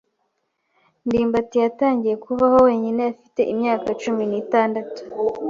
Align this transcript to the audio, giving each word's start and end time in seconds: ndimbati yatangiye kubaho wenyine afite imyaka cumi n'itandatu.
ndimbati 1.05 1.57
yatangiye 1.63 2.15
kubaho 2.25 2.57
wenyine 2.67 3.01
afite 3.11 3.41
imyaka 3.53 3.87
cumi 4.01 4.23
n'itandatu. 4.27 4.99